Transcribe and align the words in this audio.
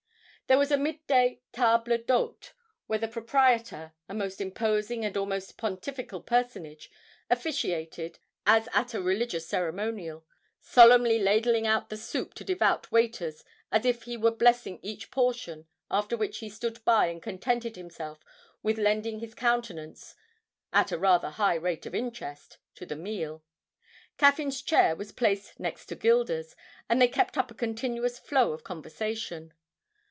There 0.47 0.57
was 0.59 0.69
a 0.71 0.75
midday 0.75 1.39
table 1.53 1.97
d'hôte, 1.97 2.51
where 2.87 2.99
the 2.99 3.07
proprietor, 3.07 3.93
a 4.09 4.13
most 4.13 4.41
imposing 4.41 5.05
and 5.05 5.15
almost 5.15 5.55
pontifical 5.57 6.19
personage, 6.21 6.91
officiated 7.29 8.19
as 8.45 8.67
at 8.73 8.93
a 8.93 9.01
religious 9.01 9.47
ceremonial, 9.47 10.25
solemnly 10.59 11.19
ladling 11.19 11.65
out 11.67 11.87
the 11.89 11.95
soup 11.95 12.33
to 12.33 12.43
devout 12.43 12.91
waiters 12.91 13.45
as 13.71 13.85
if 13.85 14.03
he 14.03 14.17
were 14.17 14.29
blessing 14.29 14.79
each 14.81 15.09
portion, 15.09 15.67
after 15.89 16.17
which 16.17 16.39
he 16.39 16.49
stood 16.49 16.83
by 16.83 17.05
and 17.05 17.23
contented 17.23 17.77
himself 17.77 18.19
with 18.61 18.77
lending 18.77 19.19
his 19.19 19.33
countenance 19.33 20.15
(at 20.73 20.91
a 20.91 20.99
rather 20.99 21.29
high 21.29 21.55
rate 21.55 21.85
of 21.85 21.95
interest) 21.95 22.57
to 22.75 22.85
the 22.85 22.97
meal. 22.97 23.41
Caffyn's 24.17 24.61
chair 24.61 24.97
was 24.97 25.13
placed 25.13 25.61
next 25.61 25.85
to 25.85 25.95
Gilda's, 25.95 26.57
and 26.89 27.01
they 27.01 27.07
kept 27.07 27.37
up 27.37 27.51
a 27.51 27.55
continuous 27.55 28.19
flow 28.19 28.51
of 28.51 28.65
conversation. 28.65 29.53